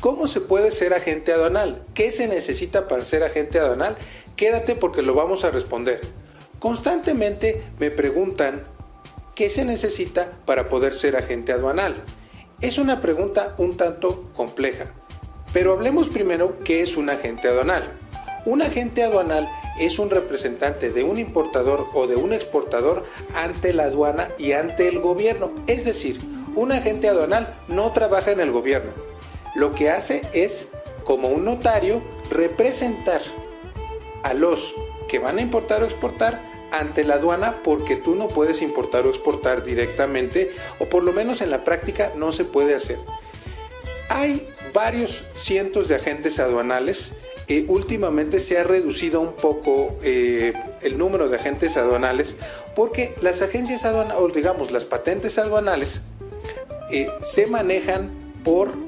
¿Cómo 0.00 0.28
se 0.28 0.40
puede 0.40 0.70
ser 0.70 0.94
agente 0.94 1.32
aduanal? 1.32 1.82
¿Qué 1.92 2.12
se 2.12 2.28
necesita 2.28 2.86
para 2.86 3.04
ser 3.04 3.24
agente 3.24 3.58
aduanal? 3.58 3.96
Quédate 4.36 4.76
porque 4.76 5.02
lo 5.02 5.14
vamos 5.14 5.42
a 5.42 5.50
responder. 5.50 6.00
Constantemente 6.60 7.60
me 7.80 7.90
preguntan 7.90 8.62
qué 9.34 9.48
se 9.48 9.64
necesita 9.64 10.30
para 10.44 10.68
poder 10.68 10.94
ser 10.94 11.16
agente 11.16 11.52
aduanal. 11.52 11.96
Es 12.60 12.78
una 12.78 13.00
pregunta 13.00 13.56
un 13.58 13.76
tanto 13.76 14.30
compleja, 14.36 14.86
pero 15.52 15.72
hablemos 15.72 16.08
primero 16.08 16.60
qué 16.64 16.82
es 16.82 16.96
un 16.96 17.10
agente 17.10 17.48
aduanal. 17.48 17.98
Un 18.44 18.62
agente 18.62 19.02
aduanal 19.02 19.48
es 19.80 19.98
un 19.98 20.10
representante 20.10 20.90
de 20.90 21.02
un 21.02 21.18
importador 21.18 21.88
o 21.92 22.06
de 22.06 22.14
un 22.14 22.32
exportador 22.32 23.04
ante 23.34 23.72
la 23.72 23.84
aduana 23.84 24.28
y 24.38 24.52
ante 24.52 24.86
el 24.86 25.00
gobierno. 25.00 25.52
Es 25.66 25.84
decir, 25.84 26.20
un 26.54 26.70
agente 26.70 27.08
aduanal 27.08 27.58
no 27.66 27.92
trabaja 27.92 28.30
en 28.30 28.40
el 28.40 28.52
gobierno, 28.52 28.92
lo 29.54 29.70
que 29.72 29.90
hace 29.90 30.22
es, 30.32 30.66
como 31.04 31.28
un 31.28 31.44
notario, 31.44 32.02
representar 32.30 33.22
a 34.22 34.34
los 34.34 34.74
que 35.08 35.18
van 35.18 35.38
a 35.38 35.42
importar 35.42 35.82
o 35.82 35.86
exportar 35.86 36.40
ante 36.70 37.04
la 37.04 37.14
aduana 37.14 37.62
porque 37.64 37.96
tú 37.96 38.14
no 38.14 38.28
puedes 38.28 38.62
importar 38.62 39.06
o 39.06 39.10
exportar 39.10 39.64
directamente 39.64 40.52
o 40.78 40.84
por 40.86 41.02
lo 41.02 41.12
menos 41.12 41.40
en 41.40 41.50
la 41.50 41.64
práctica 41.64 42.12
no 42.16 42.32
se 42.32 42.44
puede 42.44 42.74
hacer. 42.74 42.98
Hay 44.10 44.46
varios 44.72 45.24
cientos 45.36 45.88
de 45.88 45.96
agentes 45.96 46.38
aduanales. 46.38 47.12
Eh, 47.46 47.64
últimamente 47.68 48.40
se 48.40 48.58
ha 48.58 48.64
reducido 48.64 49.20
un 49.20 49.32
poco 49.32 49.88
eh, 50.02 50.52
el 50.82 50.98
número 50.98 51.30
de 51.30 51.36
agentes 51.36 51.78
aduanales 51.78 52.36
porque 52.76 53.14
las 53.22 53.40
agencias 53.40 53.86
aduanales, 53.86 54.22
o 54.22 54.28
digamos 54.28 54.70
las 54.70 54.84
patentes 54.84 55.38
aduanales, 55.38 56.00
eh, 56.90 57.08
se 57.22 57.46
manejan 57.46 58.10
por 58.44 58.87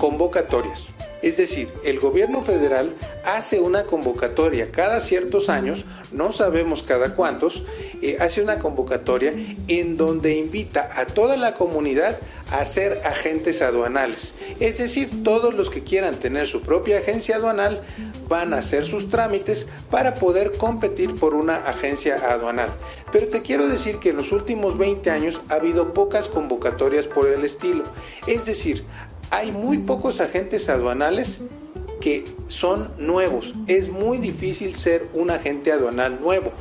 convocatorias. 0.00 0.86
Es 1.22 1.36
decir, 1.36 1.70
el 1.84 2.00
gobierno 2.00 2.42
federal 2.42 2.96
hace 3.26 3.60
una 3.60 3.84
convocatoria 3.84 4.72
cada 4.72 5.00
ciertos 5.00 5.50
años, 5.50 5.84
no 6.12 6.32
sabemos 6.32 6.82
cada 6.82 7.14
cuántos, 7.14 7.62
eh, 8.00 8.16
hace 8.20 8.42
una 8.42 8.58
convocatoria 8.58 9.34
en 9.68 9.98
donde 9.98 10.38
invita 10.38 10.90
a 10.96 11.04
toda 11.04 11.36
la 11.36 11.52
comunidad 11.52 12.18
a 12.50 12.64
ser 12.64 13.02
agentes 13.04 13.60
aduanales. 13.60 14.32
Es 14.60 14.78
decir, 14.78 15.22
todos 15.22 15.52
los 15.52 15.68
que 15.68 15.84
quieran 15.84 16.16
tener 16.16 16.46
su 16.46 16.62
propia 16.62 16.98
agencia 16.98 17.36
aduanal 17.36 17.82
van 18.28 18.54
a 18.54 18.58
hacer 18.58 18.86
sus 18.86 19.10
trámites 19.10 19.66
para 19.90 20.14
poder 20.14 20.52
competir 20.56 21.14
por 21.14 21.34
una 21.34 21.56
agencia 21.56 22.32
aduanal. 22.32 22.70
Pero 23.12 23.28
te 23.28 23.42
quiero 23.42 23.68
decir 23.68 23.98
que 23.98 24.10
en 24.10 24.16
los 24.16 24.32
últimos 24.32 24.78
20 24.78 25.10
años 25.10 25.42
ha 25.50 25.54
habido 25.56 25.92
pocas 25.92 26.28
convocatorias 26.28 27.06
por 27.06 27.28
el 27.28 27.44
estilo. 27.44 27.84
Es 28.26 28.46
decir, 28.46 28.84
hay 29.30 29.52
muy 29.52 29.78
pocos 29.78 30.20
agentes 30.20 30.68
aduanales 30.68 31.40
que 32.00 32.24
son 32.48 32.90
nuevos. 32.98 33.54
Es 33.66 33.88
muy 33.88 34.18
difícil 34.18 34.74
ser 34.74 35.06
un 35.14 35.30
agente 35.30 35.72
aduanal 35.72 36.20
nuevo. 36.20 36.52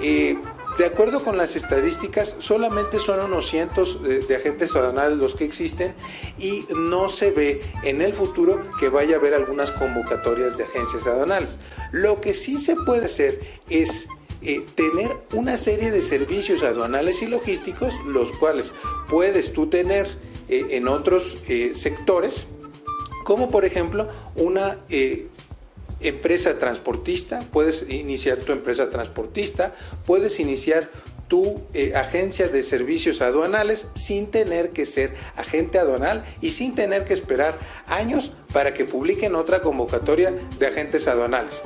Eh, 0.00 0.38
de 0.78 0.86
acuerdo 0.86 1.24
con 1.24 1.36
las 1.36 1.56
estadísticas, 1.56 2.36
solamente 2.38 3.00
son 3.00 3.18
unos 3.18 3.48
cientos 3.48 4.00
de, 4.00 4.36
agentes 4.36 4.76
aduanales 4.76 5.18
los 5.18 5.34
que 5.34 5.44
existen 5.44 5.92
y 6.38 6.66
no 6.70 7.08
se 7.08 7.32
ve 7.32 7.60
en 7.82 8.00
el 8.00 8.14
futuro 8.14 8.64
que 8.78 8.88
vaya 8.88 9.16
a 9.16 9.18
haber 9.18 9.34
algunas 9.34 9.72
convocatorias 9.72 10.56
de 10.56 10.64
agencias 10.64 11.06
aduanales. 11.06 11.58
Lo 11.90 12.20
que 12.20 12.32
sí 12.32 12.58
se 12.58 12.76
puede 12.76 13.06
hacer 13.06 13.40
es 13.68 14.06
eh, 14.40 14.64
tener 14.76 15.16
una 15.32 15.56
serie 15.56 15.90
de 15.90 16.00
servicios 16.00 16.62
aduanales 16.62 17.22
y 17.22 17.26
logísticos, 17.26 17.94
los 18.06 18.30
cuales 18.30 18.72
puedes 19.08 19.52
tú 19.52 19.66
tener 19.66 20.06
eh, 20.48 20.66
en 20.70 20.88
otros 20.88 21.36
eh, 21.48 21.72
sectores, 21.74 22.46
como 23.24 23.50
por 23.50 23.64
ejemplo 23.64 24.08
una 24.36 24.78
eh, 24.88 25.26
empresa 26.00 26.58
transportista, 26.58 27.40
puedes 27.52 27.84
iniciar 27.88 28.38
tu 28.38 28.52
empresa 28.52 28.88
transportista, 28.88 29.74
puedes 30.06 30.40
iniciar 30.40 30.90
tu 31.28 31.62
agencia 31.94 32.48
de 32.48 32.62
servicios 32.62 33.20
aduanales 33.20 33.88
sin 33.94 34.28
tener 34.28 34.70
que 34.70 34.86
ser 34.86 35.14
agente 35.36 35.78
aduanal 35.78 36.24
y 36.40 36.52
sin 36.52 36.74
tener 36.74 37.04
que 37.04 37.12
esperar 37.12 37.54
años 37.86 38.32
para 38.54 38.72
que 38.72 38.86
publiquen 38.86 39.34
otra 39.34 39.60
convocatoria 39.60 40.32
de 40.58 40.66
agentes 40.66 41.06
aduanales. 41.06 41.60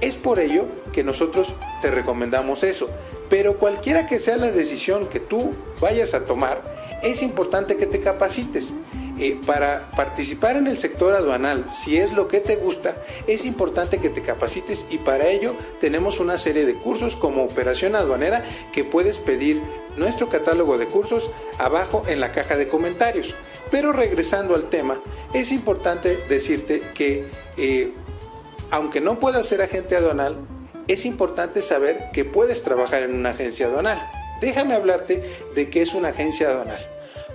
Es 0.00 0.16
por 0.16 0.38
ello 0.38 0.66
que 0.92 1.02
nosotros 1.02 1.54
te 1.82 1.90
recomendamos 1.90 2.62
eso, 2.62 2.88
pero 3.28 3.58
cualquiera 3.58 4.06
que 4.06 4.18
sea 4.18 4.36
la 4.36 4.50
decisión 4.50 5.08
que 5.08 5.20
tú 5.20 5.50
vayas 5.80 6.14
a 6.14 6.24
tomar, 6.24 6.79
es 7.02 7.22
importante 7.22 7.76
que 7.76 7.86
te 7.86 8.00
capacites. 8.00 8.72
Eh, 9.18 9.38
para 9.44 9.90
participar 9.90 10.56
en 10.56 10.66
el 10.66 10.78
sector 10.78 11.12
aduanal, 11.12 11.66
si 11.70 11.98
es 11.98 12.14
lo 12.14 12.26
que 12.26 12.40
te 12.40 12.56
gusta, 12.56 12.94
es 13.26 13.44
importante 13.44 13.98
que 13.98 14.08
te 14.08 14.22
capacites 14.22 14.86
y 14.88 14.96
para 14.96 15.28
ello 15.28 15.54
tenemos 15.78 16.20
una 16.20 16.38
serie 16.38 16.64
de 16.64 16.72
cursos 16.72 17.16
como 17.16 17.42
operación 17.42 17.96
aduanera 17.96 18.42
que 18.72 18.82
puedes 18.82 19.18
pedir 19.18 19.60
nuestro 19.98 20.30
catálogo 20.30 20.78
de 20.78 20.86
cursos 20.86 21.28
abajo 21.58 22.02
en 22.06 22.18
la 22.18 22.32
caja 22.32 22.56
de 22.56 22.68
comentarios. 22.68 23.34
Pero 23.70 23.92
regresando 23.92 24.54
al 24.54 24.70
tema, 24.70 24.98
es 25.34 25.52
importante 25.52 26.16
decirte 26.28 26.80
que 26.94 27.26
eh, 27.58 27.92
aunque 28.70 29.02
no 29.02 29.18
puedas 29.18 29.44
ser 29.44 29.60
agente 29.60 29.96
aduanal, 29.96 30.36
es 30.88 31.04
importante 31.04 31.60
saber 31.60 32.10
que 32.12 32.24
puedes 32.24 32.62
trabajar 32.62 33.02
en 33.02 33.14
una 33.14 33.30
agencia 33.30 33.66
aduanal. 33.66 34.00
Déjame 34.40 34.74
hablarte 34.74 35.22
de 35.54 35.70
qué 35.70 35.82
es 35.82 35.94
una 35.94 36.08
agencia 36.08 36.50
aduanal. 36.50 36.86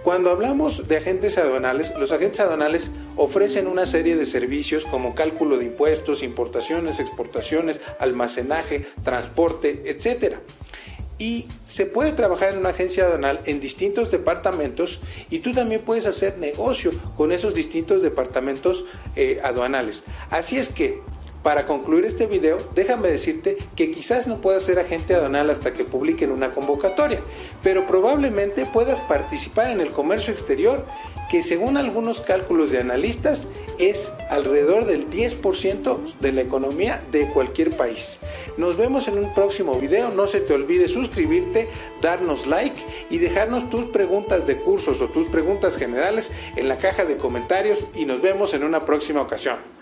Cuando 0.06 0.30
hablamos 0.30 0.88
de 0.88 0.98
agentes 0.98 1.38
aduanales, 1.40 1.92
los 1.98 2.12
agentes 2.12 2.40
aduanales 2.40 2.92
ofrecen 3.16 3.66
una 3.66 3.88
serie 3.88 4.16
de 4.16 4.28
servicios 4.28 4.86
como 4.86 5.16
cálculo 5.16 5.58
de 5.58 5.66
impuestos, 5.66 6.22
importaciones, 6.22 7.00
exportaciones, 7.00 7.82
almacenaje, 8.00 8.86
transporte, 9.04 9.84
etc. 9.86 10.36
Y 11.18 11.48
se 11.68 11.88
puede 11.88 12.12
trabajar 12.12 12.54
en 12.54 12.60
una 12.60 12.70
agencia 12.70 13.06
aduanal 13.06 13.40
en 13.46 13.60
distintos 13.60 14.12
departamentos 14.12 15.00
y 15.32 15.40
tú 15.40 15.54
también 15.54 15.82
puedes 15.82 16.06
hacer 16.06 16.38
negocio 16.38 16.92
con 17.18 17.32
esos 17.32 17.56
distintos 17.56 18.04
departamentos 18.04 18.86
eh, 19.16 19.40
aduanales. 19.44 20.04
Así 20.30 20.60
es 20.60 20.70
que 20.70 21.02
para 21.46 21.68
concluir 21.68 22.06
este 22.06 22.26
video, 22.26 22.58
déjame 22.74 23.08
decirte 23.08 23.56
que 23.76 23.92
quizás 23.92 24.26
no 24.26 24.42
puedas 24.42 24.64
ser 24.64 24.80
agente 24.80 25.14
aduanal 25.14 25.52
hasta 25.52 25.74
que 25.74 25.84
publiquen 25.84 26.32
una 26.32 26.52
convocatoria, 26.52 27.20
pero 27.62 27.86
probablemente 27.86 28.66
puedas 28.66 29.00
participar 29.00 29.70
en 29.70 29.80
el 29.80 29.92
comercio 29.92 30.34
exterior, 30.34 30.88
que 31.30 31.44
según 31.44 31.78
algunos 31.78 32.20
cálculos 32.20 32.72
de 32.72 32.80
analistas 32.80 33.48
es 33.78 34.12
alrededor 34.32 34.86
del 34.86 35.08
10% 35.08 36.16
de 36.20 36.32
la 36.32 36.42
economía 36.42 37.04
de 37.12 37.28
cualquier 37.28 37.78
país. 37.78 38.18
Nos 38.58 38.76
vemos 38.76 39.08
en 39.08 39.20
un 39.20 39.32
próximo 39.36 39.76
video, 39.76 40.10
no 40.10 40.26
se 40.26 40.42
te 40.42 40.56
olvide 40.56 40.88
suscribirte, 40.88 41.70
darnos 42.02 42.48
like 42.48 42.82
y 43.12 43.20
dejarnos 43.20 43.70
tus 43.70 43.86
preguntas 43.86 44.48
de 44.48 44.58
cursos 44.58 45.00
o 45.00 45.10
tus 45.10 45.28
preguntas 45.28 45.78
generales 45.78 46.32
en 46.56 46.68
la 46.68 46.78
caja 46.78 47.06
de 47.06 47.18
comentarios 47.18 47.84
y 47.94 48.06
nos 48.06 48.24
vemos 48.24 48.56
en 48.56 48.64
una 48.64 48.84
próxima 48.84 49.22
ocasión. 49.22 49.75